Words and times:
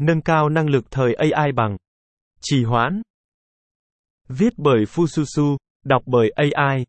Nâng 0.00 0.22
cao 0.22 0.48
năng 0.48 0.68
lực 0.68 0.84
thời 0.90 1.14
AI 1.14 1.52
bằng 1.52 1.76
trì 2.40 2.64
hoãn. 2.64 3.02
Viết 4.28 4.52
bởi 4.56 4.84
Fususu, 4.84 5.56
đọc 5.84 6.02
bởi 6.06 6.30
AI. 6.30 6.86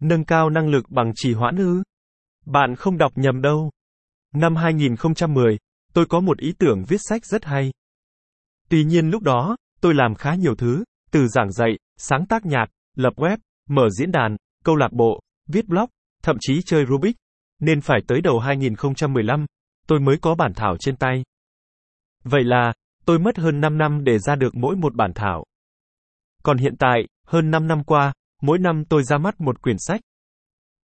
Nâng 0.00 0.24
cao 0.24 0.50
năng 0.50 0.68
lực 0.68 0.90
bằng 0.90 1.12
trì 1.14 1.34
hoãn 1.34 1.56
ư? 1.56 1.82
Bạn 2.46 2.76
không 2.76 2.98
đọc 2.98 3.12
nhầm 3.14 3.42
đâu. 3.42 3.70
Năm 4.34 4.56
2010, 4.56 5.58
tôi 5.92 6.06
có 6.08 6.20
một 6.20 6.38
ý 6.38 6.52
tưởng 6.58 6.84
viết 6.88 7.00
sách 7.08 7.26
rất 7.26 7.44
hay. 7.44 7.72
Tuy 8.68 8.84
nhiên 8.84 9.10
lúc 9.10 9.22
đó, 9.22 9.56
tôi 9.80 9.94
làm 9.94 10.14
khá 10.14 10.34
nhiều 10.34 10.54
thứ, 10.54 10.84
từ 11.10 11.28
giảng 11.28 11.52
dạy, 11.52 11.70
sáng 11.96 12.26
tác 12.26 12.46
nhạc, 12.46 12.66
lập 12.96 13.12
web, 13.16 13.36
mở 13.68 13.90
diễn 13.98 14.12
đàn, 14.12 14.36
câu 14.64 14.76
lạc 14.76 14.92
bộ, 14.92 15.20
viết 15.46 15.68
blog, 15.68 15.86
thậm 16.22 16.36
chí 16.40 16.62
chơi 16.62 16.86
Rubik, 16.86 17.16
nên 17.60 17.80
phải 17.80 18.00
tới 18.06 18.20
đầu 18.20 18.38
2015, 18.38 19.46
tôi 19.86 20.00
mới 20.00 20.16
có 20.22 20.34
bản 20.34 20.52
thảo 20.54 20.76
trên 20.80 20.96
tay. 20.96 21.22
Vậy 22.24 22.44
là, 22.44 22.72
tôi 23.06 23.18
mất 23.18 23.38
hơn 23.38 23.60
5 23.60 23.78
năm 23.78 24.04
để 24.04 24.18
ra 24.18 24.34
được 24.34 24.54
mỗi 24.54 24.76
một 24.76 24.94
bản 24.94 25.12
thảo. 25.14 25.44
Còn 26.42 26.58
hiện 26.58 26.76
tại, 26.78 27.02
hơn 27.26 27.50
5 27.50 27.66
năm 27.66 27.84
qua, 27.84 28.12
mỗi 28.42 28.58
năm 28.58 28.84
tôi 28.88 29.02
ra 29.02 29.18
mắt 29.18 29.40
một 29.40 29.62
quyển 29.62 29.76
sách. 29.78 30.00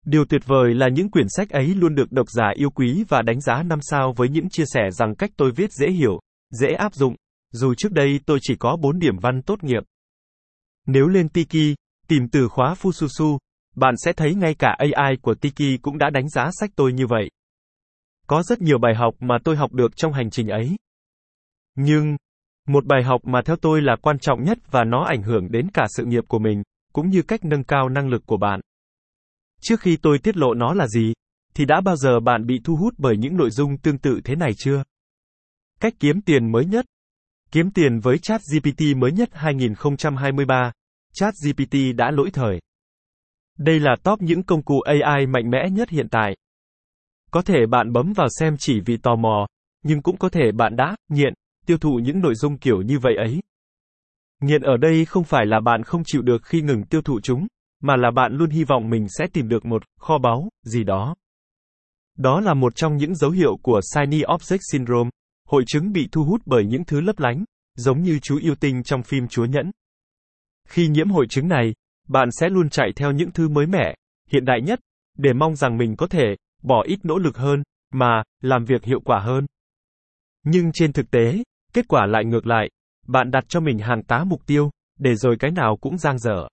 Điều 0.05 0.24
tuyệt 0.24 0.42
vời 0.46 0.74
là 0.74 0.88
những 0.88 1.10
quyển 1.10 1.27
sách 1.29 1.51
ấy 1.51 1.66
luôn 1.74 1.95
được 1.95 2.12
độc 2.12 2.30
giả 2.30 2.51
yêu 2.55 2.70
quý 2.70 3.05
và 3.09 3.23
đánh 3.23 3.41
giá 3.41 3.62
năm 3.62 3.79
sao 3.82 4.12
với 4.16 4.29
những 4.29 4.48
chia 4.51 4.65
sẻ 4.66 4.91
rằng 4.91 5.15
cách 5.15 5.30
tôi 5.37 5.52
viết 5.56 5.73
dễ 5.73 5.91
hiểu, 5.91 6.20
dễ 6.51 6.73
áp 6.73 6.95
dụng, 6.95 7.15
dù 7.52 7.74
trước 7.74 7.93
đây 7.93 8.20
tôi 8.27 8.38
chỉ 8.43 8.54
có 8.59 8.77
4 8.80 8.98
điểm 8.98 9.18
văn 9.23 9.43
tốt 9.43 9.65
nghiệp. 9.65 9.82
Nếu 10.87 11.06
lên 11.06 11.29
Tiki, 11.29 11.74
tìm 12.09 12.29
từ 12.29 12.48
khóa 12.48 12.74
Fususu, 12.74 13.38
bạn 13.77 13.95
sẽ 13.96 14.12
thấy 14.12 14.34
ngay 14.34 14.54
cả 14.54 14.77
AI 14.79 15.16
của 15.23 15.34
Tiki 15.34 15.82
cũng 15.82 15.98
đã 15.98 16.10
đánh 16.10 16.29
giá 16.29 16.51
sách 16.60 16.70
tôi 16.77 16.93
như 16.93 17.06
vậy. 17.06 17.30
Có 18.27 18.43
rất 18.43 18.60
nhiều 18.60 18.79
bài 18.79 18.95
học 18.95 19.15
mà 19.20 19.38
tôi 19.45 19.56
học 19.56 19.73
được 19.73 19.96
trong 19.96 20.12
hành 20.12 20.30
trình 20.30 20.48
ấy. 20.48 20.77
Nhưng, 21.77 22.16
một 22.69 22.84
bài 22.87 23.02
học 23.02 23.20
mà 23.24 23.42
theo 23.45 23.56
tôi 23.56 23.82
là 23.82 23.96
quan 24.02 24.19
trọng 24.19 24.45
nhất 24.45 24.59
và 24.71 24.85
nó 24.85 25.04
ảnh 25.04 25.23
hưởng 25.23 25.51
đến 25.51 25.68
cả 25.74 25.87
sự 25.96 26.04
nghiệp 26.04 26.24
của 26.29 26.38
mình, 26.38 26.62
cũng 26.93 27.09
như 27.09 27.23
cách 27.23 27.45
nâng 27.45 27.65
cao 27.65 27.88
năng 27.88 28.09
lực 28.09 28.23
của 28.26 28.37
bạn. 28.37 28.60
Trước 29.60 29.80
khi 29.80 29.96
tôi 29.96 30.18
tiết 30.18 30.37
lộ 30.37 30.54
nó 30.54 30.74
là 30.74 30.87
gì, 30.87 31.13
thì 31.54 31.65
đã 31.65 31.80
bao 31.80 31.96
giờ 31.96 32.21
bạn 32.21 32.46
bị 32.46 32.60
thu 32.65 32.76
hút 32.76 32.95
bởi 32.98 33.16
những 33.16 33.37
nội 33.37 33.51
dung 33.51 33.79
tương 33.79 33.98
tự 33.98 34.21
thế 34.24 34.35
này 34.35 34.51
chưa? 34.57 34.82
Cách 35.80 35.95
kiếm 36.01 36.21
tiền 36.21 36.52
mới 36.52 36.65
nhất. 36.65 36.85
Kiếm 37.51 37.71
tiền 37.71 38.01
với 38.01 38.18
chat 38.18 38.41
GPT 38.52 38.96
mới 38.96 39.13
nhất 39.13 39.29
2023. 39.32 40.73
Chat 41.15 41.35
GPT 41.45 41.76
đã 41.96 42.10
lỗi 42.10 42.30
thời. 42.32 42.60
Đây 43.59 43.80
là 43.80 43.96
top 44.02 44.23
những 44.23 44.43
công 44.43 44.63
cụ 44.63 44.80
AI 44.80 45.26
mạnh 45.26 45.51
mẽ 45.51 45.70
nhất 45.70 45.91
hiện 45.91 46.09
tại. 46.10 46.37
Có 47.30 47.43
thể 47.43 47.66
bạn 47.70 47.93
bấm 47.93 48.13
vào 48.13 48.29
xem 48.38 48.57
chỉ 48.59 48.80
vì 48.80 48.96
tò 48.96 49.16
mò, 49.16 49.46
nhưng 49.82 50.02
cũng 50.02 50.16
có 50.16 50.29
thể 50.29 50.52
bạn 50.52 50.76
đã, 50.76 50.96
nghiện, 51.09 51.35
tiêu 51.66 51.79
thụ 51.79 52.01
những 52.02 52.20
nội 52.20 52.34
dung 52.34 52.59
kiểu 52.59 52.82
như 52.82 52.98
vậy 52.98 53.16
ấy. 53.16 53.40
Nghiện 54.40 54.62
ở 54.62 54.76
đây 54.76 55.04
không 55.04 55.24
phải 55.24 55.46
là 55.46 55.60
bạn 55.60 55.82
không 55.82 56.02
chịu 56.04 56.23
được 56.23 56.45
khi 56.45 56.62
ngừng 56.62 56.84
tiêu 56.84 57.02
thụ 57.02 57.20
chúng, 57.20 57.46
mà 57.82 57.96
là 57.96 58.10
bạn 58.10 58.32
luôn 58.32 58.51
hy 58.51 58.65
vọng 58.65 58.90
mình 58.90 59.07
sẽ 59.18 59.26
tìm 59.32 59.48
được 59.48 59.65
một 59.65 59.82
kho 59.98 60.18
báu 60.18 60.48
gì 60.65 60.85
đó. 60.85 61.15
Đó 62.18 62.40
là 62.40 62.54
một 62.54 62.76
trong 62.76 62.96
những 62.96 63.15
dấu 63.15 63.30
hiệu 63.30 63.57
của 63.62 63.80
Shiny 63.95 64.22
Object 64.22 64.59
Syndrome, 64.72 65.10
hội 65.48 65.65
chứng 65.66 65.92
bị 65.92 66.09
thu 66.12 66.25
hút 66.25 66.42
bởi 66.47 66.65
những 66.66 66.84
thứ 66.84 67.00
lấp 67.00 67.19
lánh, 67.19 67.44
giống 67.76 68.03
như 68.03 68.19
chú 68.22 68.38
yêu 68.38 68.54
tinh 68.54 68.82
trong 68.82 69.03
phim 69.03 69.28
Chúa 69.28 69.44
Nhẫn. 69.44 69.70
Khi 70.69 70.88
nhiễm 70.88 71.10
hội 71.10 71.26
chứng 71.31 71.48
này, 71.48 71.75
bạn 72.09 72.28
sẽ 72.32 72.48
luôn 72.48 72.69
chạy 72.69 72.92
theo 72.97 73.12
những 73.12 73.31
thứ 73.31 73.48
mới 73.48 73.66
mẻ, 73.66 73.94
hiện 74.31 74.44
đại 74.44 74.60
nhất, 74.62 74.81
để 75.19 75.32
mong 75.32 75.56
rằng 75.56 75.78
mình 75.78 75.97
có 75.97 76.06
thể 76.06 76.37
bỏ 76.62 76.82
ít 76.87 76.98
nỗ 77.03 77.19
lực 77.19 77.37
hơn, 77.37 77.62
mà 77.92 78.22
làm 78.41 78.65
việc 78.65 78.84
hiệu 78.84 79.00
quả 79.04 79.20
hơn. 79.20 79.47
Nhưng 80.44 80.70
trên 80.75 80.92
thực 80.92 81.10
tế, 81.10 81.42
kết 81.75 81.88
quả 81.88 82.06
lại 82.06 82.25
ngược 82.25 82.47
lại, 82.47 82.70
bạn 83.06 83.30
đặt 83.30 83.44
cho 83.48 83.60
mình 83.60 83.78
hàng 83.78 84.03
tá 84.03 84.25
mục 84.25 84.47
tiêu, 84.47 84.70
để 84.98 85.14
rồi 85.14 85.36
cái 85.41 85.50
nào 85.50 85.76
cũng 85.80 85.98
giang 85.98 86.19
dở. 86.19 86.48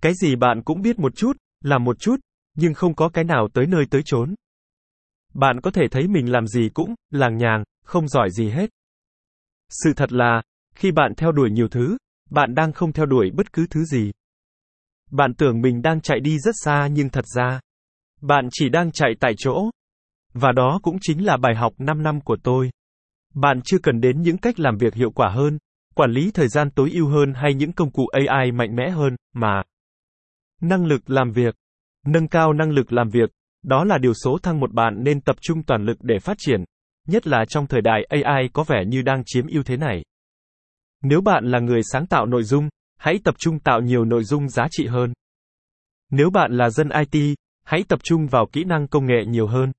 Cái 0.00 0.12
gì 0.14 0.36
bạn 0.36 0.62
cũng 0.62 0.82
biết 0.82 0.98
một 0.98 1.16
chút, 1.16 1.36
làm 1.64 1.84
một 1.84 1.98
chút, 1.98 2.20
nhưng 2.56 2.74
không 2.74 2.94
có 2.94 3.08
cái 3.08 3.24
nào 3.24 3.48
tới 3.54 3.66
nơi 3.66 3.84
tới 3.90 4.02
chốn. 4.04 4.34
Bạn 5.34 5.60
có 5.60 5.70
thể 5.70 5.82
thấy 5.90 6.08
mình 6.08 6.32
làm 6.32 6.46
gì 6.46 6.68
cũng 6.74 6.94
làng 7.10 7.36
nhàng, 7.36 7.64
không 7.84 8.08
giỏi 8.08 8.30
gì 8.30 8.50
hết. 8.50 8.70
Sự 9.68 9.92
thật 9.96 10.12
là, 10.12 10.42
khi 10.74 10.92
bạn 10.92 11.14
theo 11.16 11.32
đuổi 11.32 11.50
nhiều 11.50 11.68
thứ, 11.68 11.96
bạn 12.30 12.54
đang 12.54 12.72
không 12.72 12.92
theo 12.92 13.06
đuổi 13.06 13.30
bất 13.34 13.52
cứ 13.52 13.66
thứ 13.70 13.84
gì. 13.84 14.10
Bạn 15.10 15.34
tưởng 15.34 15.60
mình 15.60 15.82
đang 15.82 16.00
chạy 16.00 16.20
đi 16.20 16.38
rất 16.38 16.54
xa 16.64 16.88
nhưng 16.92 17.08
thật 17.08 17.24
ra, 17.34 17.60
bạn 18.20 18.48
chỉ 18.52 18.68
đang 18.68 18.92
chạy 18.92 19.10
tại 19.20 19.32
chỗ. 19.38 19.70
Và 20.32 20.52
đó 20.52 20.80
cũng 20.82 20.96
chính 21.00 21.26
là 21.26 21.36
bài 21.36 21.54
học 21.54 21.72
5 21.78 22.02
năm 22.02 22.20
của 22.20 22.36
tôi. 22.42 22.70
Bạn 23.34 23.60
chưa 23.64 23.78
cần 23.82 24.00
đến 24.00 24.22
những 24.22 24.38
cách 24.38 24.60
làm 24.60 24.76
việc 24.76 24.94
hiệu 24.94 25.10
quả 25.10 25.28
hơn, 25.28 25.58
quản 25.94 26.10
lý 26.10 26.30
thời 26.30 26.48
gian 26.48 26.70
tối 26.70 26.90
ưu 26.92 27.08
hơn 27.08 27.34
hay 27.34 27.54
những 27.54 27.72
công 27.72 27.90
cụ 27.90 28.06
AI 28.06 28.52
mạnh 28.52 28.76
mẽ 28.76 28.90
hơn, 28.90 29.16
mà 29.34 29.62
năng 30.60 30.86
lực 30.86 31.10
làm 31.10 31.32
việc, 31.32 31.54
nâng 32.06 32.28
cao 32.28 32.52
năng 32.52 32.70
lực 32.70 32.92
làm 32.92 33.08
việc, 33.08 33.30
đó 33.62 33.84
là 33.84 33.98
điều 33.98 34.14
số 34.14 34.38
thăng 34.42 34.60
một 34.60 34.72
bạn 34.72 35.04
nên 35.04 35.20
tập 35.20 35.36
trung 35.40 35.62
toàn 35.62 35.84
lực 35.84 35.98
để 36.00 36.18
phát 36.18 36.36
triển, 36.38 36.64
nhất 37.06 37.26
là 37.26 37.44
trong 37.48 37.66
thời 37.66 37.80
đại 37.80 38.04
AI 38.08 38.48
có 38.52 38.64
vẻ 38.64 38.84
như 38.86 39.02
đang 39.02 39.22
chiếm 39.26 39.46
ưu 39.46 39.62
thế 39.62 39.76
này. 39.76 40.02
Nếu 41.02 41.20
bạn 41.20 41.44
là 41.44 41.58
người 41.58 41.80
sáng 41.92 42.06
tạo 42.06 42.26
nội 42.26 42.42
dung, 42.42 42.68
hãy 42.98 43.18
tập 43.24 43.34
trung 43.38 43.58
tạo 43.58 43.80
nhiều 43.80 44.04
nội 44.04 44.24
dung 44.24 44.48
giá 44.48 44.66
trị 44.70 44.86
hơn. 44.86 45.12
Nếu 46.10 46.30
bạn 46.30 46.52
là 46.52 46.70
dân 46.70 46.88
IT, 46.88 47.38
hãy 47.64 47.84
tập 47.88 48.00
trung 48.02 48.26
vào 48.26 48.46
kỹ 48.52 48.64
năng 48.64 48.88
công 48.88 49.06
nghệ 49.06 49.24
nhiều 49.26 49.46
hơn. 49.46 49.72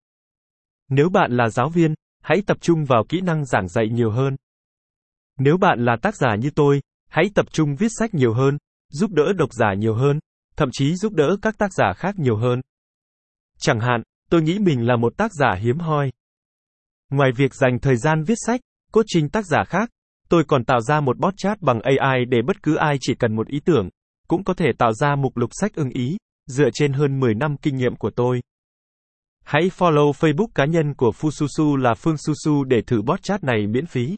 Nếu 0.89 1.09
bạn 1.09 1.31
là 1.31 1.49
giáo 1.49 1.69
viên, 1.69 1.93
hãy 2.23 2.41
tập 2.47 2.57
trung 2.61 2.85
vào 2.85 3.03
kỹ 3.09 3.21
năng 3.21 3.45
giảng 3.45 3.67
dạy 3.67 3.89
nhiều 3.91 4.11
hơn. 4.11 4.35
Nếu 5.39 5.57
bạn 5.57 5.85
là 5.85 5.97
tác 6.01 6.15
giả 6.15 6.35
như 6.35 6.49
tôi, 6.55 6.81
hãy 7.09 7.25
tập 7.35 7.45
trung 7.51 7.75
viết 7.75 7.91
sách 7.99 8.13
nhiều 8.13 8.33
hơn, 8.33 8.57
giúp 8.89 9.11
đỡ 9.11 9.33
độc 9.33 9.53
giả 9.53 9.73
nhiều 9.73 9.95
hơn, 9.95 10.19
thậm 10.55 10.69
chí 10.71 10.95
giúp 10.95 11.13
đỡ 11.13 11.37
các 11.41 11.57
tác 11.57 11.73
giả 11.73 11.93
khác 11.95 12.19
nhiều 12.19 12.37
hơn. 12.37 12.61
Chẳng 13.59 13.79
hạn, 13.79 14.01
tôi 14.29 14.41
nghĩ 14.41 14.59
mình 14.59 14.87
là 14.87 14.95
một 14.95 15.17
tác 15.17 15.31
giả 15.33 15.55
hiếm 15.61 15.79
hoi. 15.79 16.11
Ngoài 17.09 17.31
việc 17.35 17.53
dành 17.53 17.79
thời 17.79 17.97
gian 17.97 18.23
viết 18.23 18.37
sách, 18.45 18.59
coaching 18.91 19.29
tác 19.29 19.45
giả 19.45 19.63
khác, 19.67 19.89
tôi 20.29 20.43
còn 20.47 20.65
tạo 20.65 20.81
ra 20.81 20.99
một 20.99 21.17
bot 21.17 21.33
chat 21.37 21.61
bằng 21.61 21.81
AI 21.81 22.25
để 22.29 22.37
bất 22.47 22.63
cứ 22.63 22.75
ai 22.75 22.97
chỉ 23.01 23.15
cần 23.15 23.35
một 23.35 23.47
ý 23.47 23.59
tưởng, 23.65 23.89
cũng 24.27 24.43
có 24.43 24.53
thể 24.53 24.67
tạo 24.77 24.93
ra 24.93 25.15
mục 25.15 25.37
lục 25.37 25.49
sách 25.53 25.75
ưng 25.75 25.89
ý, 25.89 26.17
dựa 26.47 26.69
trên 26.73 26.93
hơn 26.93 27.19
10 27.19 27.35
năm 27.35 27.57
kinh 27.57 27.75
nghiệm 27.75 27.95
của 27.95 28.11
tôi. 28.15 28.41
Hãy 29.49 29.69
follow 29.77 30.11
Facebook 30.11 30.47
cá 30.55 30.65
nhân 30.65 30.93
của 30.93 31.11
Fususu 31.19 31.75
là 31.75 31.93
Phương 31.93 32.15
Susu 32.17 32.63
để 32.63 32.81
thử 32.81 33.01
bot 33.01 33.23
chat 33.23 33.43
này 33.43 33.67
miễn 33.67 33.85
phí. 33.85 34.15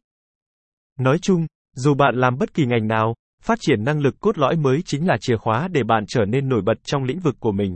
Nói 0.99 1.17
chung, 1.21 1.45
dù 1.75 1.93
bạn 1.93 2.15
làm 2.15 2.37
bất 2.37 2.53
kỳ 2.53 2.65
ngành 2.65 2.87
nào, 2.87 3.15
phát 3.43 3.57
triển 3.61 3.83
năng 3.83 3.99
lực 3.99 4.15
cốt 4.19 4.37
lõi 4.37 4.55
mới 4.55 4.81
chính 4.85 5.07
là 5.07 5.17
chìa 5.21 5.37
khóa 5.37 5.67
để 5.67 5.83
bạn 5.83 6.03
trở 6.07 6.25
nên 6.25 6.49
nổi 6.49 6.61
bật 6.61 6.73
trong 6.83 7.03
lĩnh 7.03 7.19
vực 7.19 7.35
của 7.39 7.51
mình. 7.51 7.75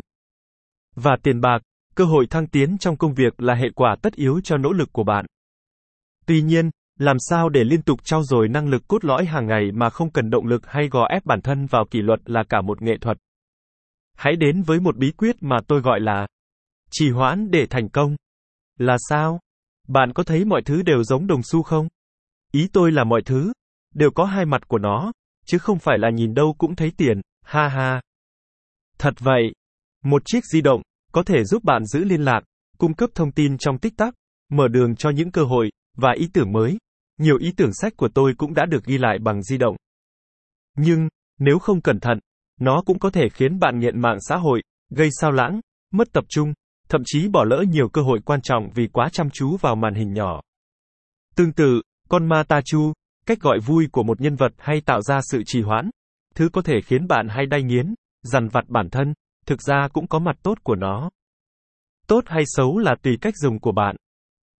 Và 0.95 1.17
tiền 1.23 1.41
bạc, 1.41 1.61
cơ 1.95 2.05
hội 2.05 2.27
thăng 2.29 2.47
tiến 2.47 2.77
trong 2.77 2.97
công 2.97 3.13
việc 3.13 3.41
là 3.41 3.55
hệ 3.55 3.67
quả 3.75 3.95
tất 4.01 4.13
yếu 4.13 4.41
cho 4.43 4.57
nỗ 4.57 4.71
lực 4.71 4.89
của 4.93 5.03
bạn. 5.03 5.25
Tuy 6.25 6.41
nhiên, 6.41 6.69
làm 6.99 7.17
sao 7.19 7.49
để 7.49 7.63
liên 7.63 7.81
tục 7.81 8.05
trau 8.05 8.23
dồi 8.23 8.47
năng 8.47 8.67
lực 8.67 8.87
cốt 8.87 9.05
lõi 9.05 9.25
hàng 9.25 9.47
ngày 9.47 9.71
mà 9.71 9.89
không 9.89 10.11
cần 10.11 10.29
động 10.29 10.45
lực 10.45 10.67
hay 10.67 10.87
gò 10.87 11.07
ép 11.09 11.25
bản 11.25 11.41
thân 11.41 11.65
vào 11.65 11.85
kỷ 11.91 12.01
luật 12.01 12.19
là 12.25 12.43
cả 12.49 12.61
một 12.61 12.81
nghệ 12.81 12.97
thuật. 13.01 13.17
Hãy 14.17 14.35
đến 14.35 14.61
với 14.61 14.79
một 14.79 14.97
bí 14.97 15.11
quyết 15.11 15.35
mà 15.41 15.57
tôi 15.67 15.81
gọi 15.81 15.99
là 15.99 16.27
trì 16.97 17.09
hoãn 17.09 17.51
để 17.51 17.65
thành 17.69 17.89
công. 17.89 18.15
Là 18.77 18.97
sao? 19.09 19.39
Bạn 19.87 20.13
có 20.13 20.23
thấy 20.23 20.45
mọi 20.45 20.61
thứ 20.65 20.81
đều 20.81 21.03
giống 21.03 21.27
đồng 21.27 21.43
xu 21.43 21.63
không? 21.63 21.87
Ý 22.51 22.67
tôi 22.73 22.91
là 22.91 23.03
mọi 23.03 23.21
thứ 23.25 23.53
đều 23.93 24.11
có 24.11 24.25
hai 24.25 24.45
mặt 24.45 24.67
của 24.67 24.77
nó, 24.77 25.11
chứ 25.45 25.57
không 25.57 25.79
phải 25.79 25.97
là 25.99 26.09
nhìn 26.09 26.33
đâu 26.33 26.55
cũng 26.57 26.75
thấy 26.75 26.91
tiền, 26.97 27.21
ha 27.43 27.67
ha. 27.67 28.01
Thật 28.97 29.13
vậy, 29.19 29.53
một 30.03 30.21
chiếc 30.25 30.45
di 30.45 30.61
động 30.61 30.81
có 31.11 31.23
thể 31.23 31.43
giúp 31.43 31.63
bạn 31.63 31.85
giữ 31.85 32.03
liên 32.03 32.21
lạc, 32.21 32.41
cung 32.77 32.93
cấp 32.93 33.09
thông 33.15 33.31
tin 33.31 33.57
trong 33.57 33.77
tích 33.77 33.93
tắc, 33.97 34.13
mở 34.51 34.67
đường 34.67 34.95
cho 34.95 35.09
những 35.09 35.31
cơ 35.31 35.43
hội 35.43 35.69
và 35.97 36.13
ý 36.17 36.29
tưởng 36.33 36.51
mới. 36.51 36.77
Nhiều 37.17 37.37
ý 37.37 37.51
tưởng 37.57 37.73
sách 37.73 37.93
của 37.97 38.09
tôi 38.13 38.33
cũng 38.37 38.53
đã 38.53 38.65
được 38.65 38.85
ghi 38.85 38.97
lại 38.97 39.17
bằng 39.19 39.43
di 39.43 39.57
động. 39.57 39.75
Nhưng, 40.77 41.07
nếu 41.39 41.59
không 41.59 41.81
cẩn 41.81 41.99
thận, 41.99 42.19
nó 42.59 42.83
cũng 42.85 42.99
có 42.99 43.09
thể 43.09 43.29
khiến 43.29 43.59
bạn 43.59 43.79
nghiện 43.79 44.01
mạng 44.01 44.17
xã 44.21 44.35
hội, 44.37 44.61
gây 44.89 45.09
sao 45.21 45.31
lãng, 45.31 45.59
mất 45.91 46.07
tập 46.13 46.23
trung, 46.29 46.53
thậm 46.89 47.01
chí 47.05 47.27
bỏ 47.27 47.43
lỡ 47.43 47.63
nhiều 47.69 47.89
cơ 47.89 48.01
hội 48.01 48.19
quan 48.25 48.41
trọng 48.41 48.69
vì 48.75 48.87
quá 48.87 49.09
chăm 49.11 49.29
chú 49.29 49.57
vào 49.57 49.75
màn 49.75 49.93
hình 49.93 50.13
nhỏ. 50.13 50.41
Tương 51.35 51.51
tự, 51.51 51.81
con 52.09 52.29
ma 52.29 52.43
ta 52.47 52.61
chu, 52.65 52.93
cách 53.25 53.39
gọi 53.41 53.59
vui 53.59 53.87
của 53.91 54.03
một 54.03 54.21
nhân 54.21 54.35
vật 54.35 54.51
hay 54.57 54.81
tạo 54.81 55.01
ra 55.01 55.19
sự 55.21 55.43
trì 55.45 55.61
hoãn, 55.61 55.89
thứ 56.35 56.49
có 56.53 56.61
thể 56.61 56.81
khiến 56.85 57.07
bạn 57.07 57.27
hay 57.29 57.45
đay 57.45 57.63
nghiến, 57.63 57.93
dằn 58.23 58.47
vặt 58.47 58.65
bản 58.67 58.89
thân, 58.89 59.13
thực 59.45 59.61
ra 59.61 59.87
cũng 59.93 60.07
có 60.07 60.19
mặt 60.19 60.35
tốt 60.43 60.57
của 60.63 60.75
nó. 60.75 61.09
Tốt 62.07 62.23
hay 62.27 62.43
xấu 62.45 62.77
là 62.77 62.95
tùy 63.01 63.17
cách 63.21 63.33
dùng 63.37 63.59
của 63.59 63.71
bạn. 63.71 63.95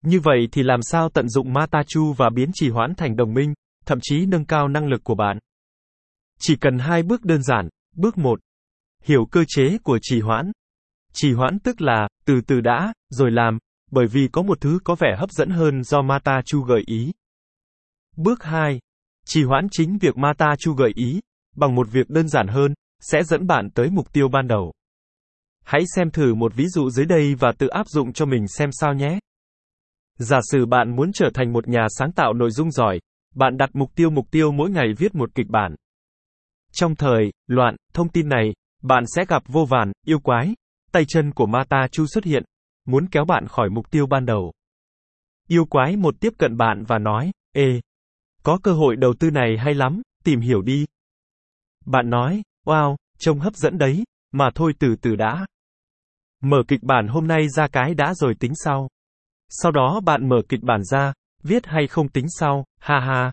Như 0.02 0.20
vậy 0.20 0.48
thì 0.52 0.62
làm 0.62 0.80
sao 0.82 1.08
tận 1.08 1.28
dụng 1.28 1.52
Matachu 1.52 2.12
và 2.12 2.30
biến 2.30 2.50
trì 2.54 2.70
hoãn 2.70 2.94
thành 2.94 3.16
đồng 3.16 3.34
minh, 3.34 3.54
thậm 3.86 3.98
chí 4.02 4.26
nâng 4.26 4.44
cao 4.44 4.68
năng 4.68 4.86
lực 4.86 5.04
của 5.04 5.14
bạn? 5.14 5.38
Chỉ 6.38 6.56
cần 6.56 6.78
hai 6.78 7.02
bước 7.02 7.24
đơn 7.24 7.42
giản. 7.42 7.68
Bước 7.94 8.18
1. 8.18 8.40
Hiểu 9.04 9.26
cơ 9.30 9.44
chế 9.48 9.78
của 9.82 9.98
trì 10.02 10.20
hoãn. 10.20 10.52
Trì 11.18 11.32
hoãn 11.32 11.58
tức 11.58 11.80
là, 11.80 12.08
từ 12.24 12.40
từ 12.46 12.60
đã, 12.60 12.92
rồi 13.10 13.30
làm, 13.30 13.58
bởi 13.90 14.06
vì 14.06 14.28
có 14.32 14.42
một 14.42 14.60
thứ 14.60 14.78
có 14.84 14.94
vẻ 14.94 15.16
hấp 15.18 15.30
dẫn 15.30 15.50
hơn 15.50 15.82
do 15.82 16.02
Mata 16.02 16.42
Chu 16.44 16.62
gợi 16.62 16.82
ý. 16.86 17.12
Bước 18.16 18.42
2. 18.42 18.78
Trì 19.26 19.44
hoãn 19.44 19.66
chính 19.70 19.98
việc 19.98 20.16
Mata 20.16 20.56
Chu 20.58 20.74
gợi 20.74 20.92
ý, 20.94 21.20
bằng 21.56 21.74
một 21.74 21.86
việc 21.92 22.10
đơn 22.10 22.28
giản 22.28 22.48
hơn, 22.48 22.74
sẽ 23.00 23.24
dẫn 23.24 23.46
bạn 23.46 23.70
tới 23.74 23.90
mục 23.90 24.12
tiêu 24.12 24.28
ban 24.28 24.48
đầu. 24.48 24.72
Hãy 25.64 25.82
xem 25.94 26.10
thử 26.10 26.34
một 26.34 26.54
ví 26.54 26.66
dụ 26.68 26.90
dưới 26.90 27.06
đây 27.06 27.34
và 27.34 27.52
tự 27.58 27.66
áp 27.66 27.88
dụng 27.88 28.12
cho 28.12 28.26
mình 28.26 28.48
xem 28.48 28.70
sao 28.72 28.94
nhé. 28.94 29.18
Giả 30.18 30.38
sử 30.52 30.66
bạn 30.66 30.96
muốn 30.96 31.12
trở 31.12 31.30
thành 31.34 31.52
một 31.52 31.68
nhà 31.68 31.86
sáng 31.98 32.12
tạo 32.12 32.32
nội 32.32 32.50
dung 32.50 32.70
giỏi, 32.70 33.00
bạn 33.34 33.56
đặt 33.56 33.70
mục 33.72 33.94
tiêu 33.94 34.10
mục 34.10 34.26
tiêu 34.30 34.52
mỗi 34.52 34.70
ngày 34.70 34.86
viết 34.98 35.14
một 35.14 35.34
kịch 35.34 35.48
bản. 35.48 35.74
Trong 36.72 36.94
thời, 36.94 37.32
loạn, 37.46 37.76
thông 37.94 38.08
tin 38.08 38.28
này, 38.28 38.52
bạn 38.82 39.04
sẽ 39.16 39.24
gặp 39.24 39.42
vô 39.46 39.64
vàn, 39.64 39.92
yêu 40.06 40.18
quái, 40.18 40.54
tay 40.96 41.04
chân 41.08 41.32
của 41.32 41.46
Mata 41.46 41.88
Chu 41.88 42.06
xuất 42.06 42.24
hiện, 42.24 42.44
muốn 42.86 43.06
kéo 43.10 43.24
bạn 43.24 43.46
khỏi 43.48 43.70
mục 43.70 43.90
tiêu 43.90 44.06
ban 44.06 44.26
đầu. 44.26 44.52
Yêu 45.48 45.64
quái 45.64 45.96
một 45.96 46.14
tiếp 46.20 46.32
cận 46.38 46.56
bạn 46.56 46.84
và 46.84 46.98
nói, 46.98 47.30
Ê, 47.52 47.80
có 48.42 48.58
cơ 48.62 48.72
hội 48.72 48.96
đầu 48.96 49.14
tư 49.20 49.30
này 49.30 49.56
hay 49.58 49.74
lắm, 49.74 50.02
tìm 50.24 50.40
hiểu 50.40 50.62
đi. 50.62 50.86
Bạn 51.86 52.10
nói, 52.10 52.42
wow, 52.66 52.96
trông 53.18 53.40
hấp 53.40 53.56
dẫn 53.56 53.78
đấy, 53.78 54.04
mà 54.32 54.50
thôi 54.54 54.72
từ 54.78 54.96
từ 55.02 55.16
đã. 55.16 55.46
Mở 56.42 56.56
kịch 56.68 56.82
bản 56.82 57.08
hôm 57.08 57.26
nay 57.26 57.48
ra 57.48 57.68
cái 57.68 57.94
đã 57.94 58.14
rồi 58.14 58.34
tính 58.40 58.52
sau. 58.64 58.88
Sau 59.48 59.72
đó 59.72 60.00
bạn 60.04 60.28
mở 60.28 60.36
kịch 60.48 60.60
bản 60.62 60.84
ra, 60.84 61.12
viết 61.42 61.66
hay 61.66 61.86
không 61.86 62.08
tính 62.08 62.26
sau, 62.38 62.64
ha 62.80 63.00
ha. 63.00 63.32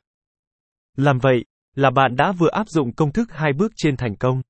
Làm 0.95 1.19
vậy, 1.19 1.45
là 1.75 1.89
bạn 1.89 2.15
đã 2.15 2.31
vừa 2.31 2.49
áp 2.51 2.69
dụng 2.69 2.95
công 2.95 3.11
thức 3.11 3.31
hai 3.31 3.53
bước 3.53 3.71
trên 3.75 3.97
thành 3.97 4.15
công. 4.15 4.41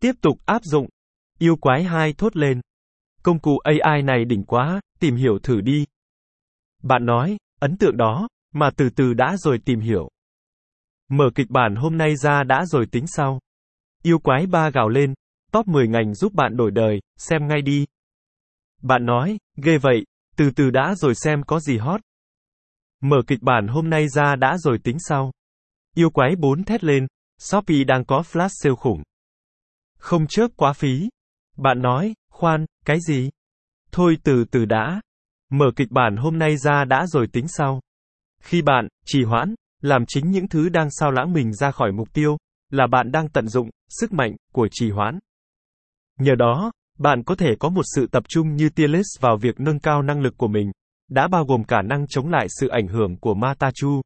Tiếp 0.00 0.12
tục 0.22 0.38
áp 0.46 0.62
dụng. 0.64 0.88
Yêu 1.38 1.56
quái 1.56 1.84
hai 1.84 2.12
thốt 2.12 2.36
lên. 2.36 2.60
Công 3.22 3.38
cụ 3.38 3.58
AI 3.58 4.02
này 4.02 4.24
đỉnh 4.24 4.44
quá, 4.44 4.80
tìm 5.00 5.16
hiểu 5.16 5.38
thử 5.42 5.60
đi. 5.60 5.84
Bạn 6.82 7.06
nói, 7.06 7.36
ấn 7.60 7.76
tượng 7.76 7.96
đó, 7.96 8.28
mà 8.54 8.70
từ 8.76 8.90
từ 8.90 9.14
đã 9.14 9.36
rồi 9.36 9.58
tìm 9.64 9.80
hiểu. 9.80 10.08
Mở 11.08 11.24
kịch 11.34 11.50
bản 11.50 11.74
hôm 11.74 11.98
nay 11.98 12.16
ra 12.16 12.44
đã 12.44 12.64
rồi 12.66 12.86
tính 12.86 13.06
sau. 13.06 13.40
Yêu 14.02 14.18
quái 14.18 14.46
ba 14.46 14.70
gào 14.70 14.88
lên, 14.88 15.14
top 15.52 15.66
10 15.66 15.88
ngành 15.88 16.14
giúp 16.14 16.32
bạn 16.32 16.56
đổi 16.56 16.70
đời, 16.70 17.00
xem 17.16 17.48
ngay 17.48 17.62
đi. 17.62 17.84
Bạn 18.82 19.06
nói, 19.06 19.38
ghê 19.56 19.78
vậy, 19.78 20.04
từ 20.36 20.50
từ 20.50 20.70
đã 20.70 20.94
rồi 20.94 21.14
xem 21.14 21.42
có 21.42 21.60
gì 21.60 21.78
hot. 21.78 22.00
Mở 23.02 23.16
kịch 23.26 23.42
bản 23.42 23.66
hôm 23.68 23.90
nay 23.90 24.08
ra 24.08 24.36
đã 24.36 24.58
rồi 24.58 24.78
tính 24.84 24.96
sau. 25.08 25.32
Yêu 25.94 26.10
quái 26.10 26.36
bốn 26.36 26.64
thét 26.64 26.84
lên, 26.84 27.06
Shopee 27.38 27.84
đang 27.84 28.04
có 28.04 28.22
flash 28.32 28.48
sale 28.62 28.74
khủng. 28.74 29.02
Không 29.98 30.26
chớp 30.26 30.48
quá 30.56 30.72
phí. 30.72 31.08
Bạn 31.56 31.82
nói, 31.82 32.14
khoan, 32.30 32.64
cái 32.84 32.98
gì? 33.08 33.30
Thôi 33.92 34.16
từ 34.24 34.44
từ 34.50 34.64
đã. 34.64 35.00
Mở 35.50 35.66
kịch 35.76 35.90
bản 35.90 36.16
hôm 36.16 36.38
nay 36.38 36.56
ra 36.56 36.84
đã 36.84 37.06
rồi 37.06 37.26
tính 37.32 37.48
sau. 37.48 37.80
Khi 38.40 38.62
bạn, 38.62 38.88
trì 39.06 39.24
hoãn, 39.24 39.54
làm 39.82 40.06
chính 40.06 40.30
những 40.30 40.48
thứ 40.48 40.68
đang 40.68 40.88
sao 40.90 41.10
lãng 41.10 41.32
mình 41.32 41.52
ra 41.52 41.70
khỏi 41.70 41.92
mục 41.92 42.12
tiêu, 42.12 42.36
là 42.70 42.86
bạn 42.86 43.10
đang 43.12 43.28
tận 43.28 43.48
dụng, 43.48 43.70
sức 43.88 44.12
mạnh, 44.12 44.36
của 44.52 44.68
trì 44.70 44.90
hoãn. 44.90 45.18
Nhờ 46.18 46.34
đó, 46.34 46.72
bạn 46.98 47.22
có 47.24 47.34
thể 47.34 47.54
có 47.58 47.68
một 47.68 47.82
sự 47.94 48.06
tập 48.12 48.22
trung 48.28 48.56
như 48.56 48.68
Tielis 48.68 49.06
vào 49.20 49.36
việc 49.36 49.60
nâng 49.60 49.78
cao 49.78 50.02
năng 50.02 50.20
lực 50.20 50.34
của 50.36 50.48
mình, 50.48 50.72
đã 51.10 51.28
bao 51.28 51.44
gồm 51.44 51.64
cả 51.64 51.82
năng 51.82 52.06
chống 52.06 52.28
lại 52.28 52.46
sự 52.60 52.68
ảnh 52.68 52.88
hưởng 52.88 53.16
của 53.16 53.34
Matachu. 53.34 54.02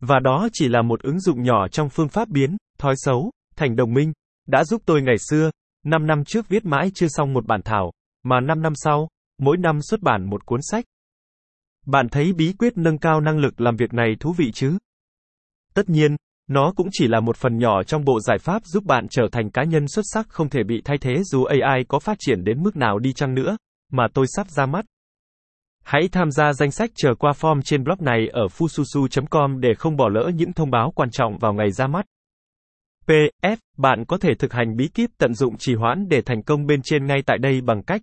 Và 0.00 0.18
đó 0.18 0.48
chỉ 0.52 0.68
là 0.68 0.82
một 0.82 1.02
ứng 1.02 1.20
dụng 1.20 1.42
nhỏ 1.42 1.68
trong 1.68 1.88
phương 1.88 2.08
pháp 2.08 2.28
biến, 2.28 2.56
thói 2.78 2.94
xấu, 2.96 3.30
thành 3.56 3.76
đồng 3.76 3.94
minh, 3.94 4.12
đã 4.46 4.64
giúp 4.64 4.82
tôi 4.86 5.02
ngày 5.02 5.16
xưa, 5.30 5.50
5 5.84 6.06
năm 6.06 6.24
trước 6.24 6.48
viết 6.48 6.64
mãi 6.64 6.90
chưa 6.94 7.06
xong 7.08 7.32
một 7.32 7.46
bản 7.46 7.62
thảo, 7.64 7.92
mà 8.22 8.40
5 8.40 8.62
năm 8.62 8.72
sau, 8.76 9.08
mỗi 9.38 9.56
năm 9.56 9.78
xuất 9.82 10.00
bản 10.00 10.30
một 10.30 10.46
cuốn 10.46 10.60
sách. 10.62 10.84
Bạn 11.86 12.08
thấy 12.08 12.32
bí 12.32 12.52
quyết 12.58 12.72
nâng 12.76 12.98
cao 12.98 13.20
năng 13.20 13.38
lực 13.38 13.60
làm 13.60 13.76
việc 13.76 13.94
này 13.94 14.16
thú 14.20 14.34
vị 14.38 14.50
chứ? 14.54 14.78
Tất 15.74 15.88
nhiên, 15.88 16.16
nó 16.48 16.72
cũng 16.76 16.88
chỉ 16.92 17.08
là 17.08 17.20
một 17.20 17.36
phần 17.36 17.58
nhỏ 17.58 17.82
trong 17.82 18.04
bộ 18.04 18.20
giải 18.20 18.38
pháp 18.38 18.62
giúp 18.64 18.84
bạn 18.84 19.06
trở 19.10 19.22
thành 19.32 19.50
cá 19.50 19.64
nhân 19.64 19.88
xuất 19.88 20.02
sắc 20.12 20.28
không 20.28 20.48
thể 20.48 20.62
bị 20.62 20.82
thay 20.84 20.98
thế 20.98 21.22
dù 21.24 21.44
AI 21.44 21.84
có 21.88 21.98
phát 21.98 22.16
triển 22.20 22.44
đến 22.44 22.62
mức 22.62 22.76
nào 22.76 22.98
đi 22.98 23.12
chăng 23.12 23.34
nữa, 23.34 23.56
mà 23.92 24.06
tôi 24.14 24.26
sắp 24.28 24.48
ra 24.50 24.66
mắt. 24.66 24.84
Hãy 25.84 26.08
tham 26.12 26.30
gia 26.30 26.52
danh 26.52 26.70
sách 26.70 26.90
chờ 26.94 27.14
qua 27.18 27.32
form 27.32 27.62
trên 27.62 27.84
blog 27.84 27.98
này 28.00 28.28
ở 28.32 28.46
fususu.com 28.46 29.60
để 29.60 29.74
không 29.78 29.96
bỏ 29.96 30.08
lỡ 30.08 30.30
những 30.34 30.52
thông 30.52 30.70
báo 30.70 30.92
quan 30.94 31.10
trọng 31.10 31.38
vào 31.38 31.52
ngày 31.52 31.70
ra 31.70 31.86
mắt. 31.86 32.06
PF, 33.10 33.56
bạn 33.78 34.04
có 34.08 34.18
thể 34.18 34.34
thực 34.38 34.52
hành 34.52 34.76
bí 34.76 34.88
kíp 34.88 35.10
tận 35.18 35.34
dụng 35.34 35.56
trì 35.58 35.74
hoãn 35.74 36.08
để 36.08 36.22
thành 36.22 36.42
công 36.42 36.66
bên 36.66 36.80
trên 36.82 37.06
ngay 37.06 37.22
tại 37.26 37.38
đây 37.38 37.60
bằng 37.60 37.82
cách 37.82 38.00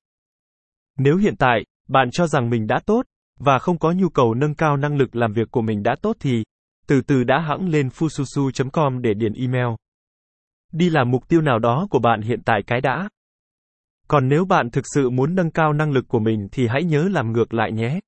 Nếu 0.98 1.18
hiện 1.18 1.36
tại, 1.36 1.60
bạn 1.88 2.12
cho 2.12 2.28
rằng 2.28 2.50
mình 2.50 2.68
đã 2.68 2.80
tốt, 2.86 3.02
và 3.40 3.60
không 3.60 3.80
có 3.80 3.92
nhu 3.92 4.10
cầu 4.10 4.34
nâng 4.34 4.56
cao 4.56 4.78
năng 4.78 4.98
lực 4.98 5.16
làm 5.16 5.34
việc 5.34 5.52
của 5.52 5.62
mình 5.62 5.84
đã 5.84 5.96
tốt 6.02 6.16
thì, 6.20 6.44
từ 6.88 7.02
từ 7.02 7.24
đã 7.24 7.40
hãng 7.40 7.70
lên 7.70 7.88
fususu.com 7.88 9.02
để 9.02 9.14
điền 9.14 9.34
email. 9.34 9.68
Đi 10.72 10.90
làm 10.90 11.12
mục 11.12 11.28
tiêu 11.28 11.42
nào 11.42 11.60
đó 11.60 11.88
của 11.90 12.00
bạn 12.00 12.22
hiện 12.22 12.40
tại 12.46 12.62
cái 12.68 12.82
đã. 12.82 13.10
Còn 14.08 14.28
nếu 14.28 14.46
bạn 14.46 14.70
thực 14.70 14.86
sự 14.94 15.10
muốn 15.10 15.36
nâng 15.36 15.52
cao 15.52 15.74
năng 15.74 15.92
lực 15.92 16.08
của 16.08 16.20
mình 16.20 16.48
thì 16.52 16.68
hãy 16.68 16.84
nhớ 16.84 17.10
làm 17.12 17.32
ngược 17.32 17.54
lại 17.54 17.72
nhé. 17.72 18.00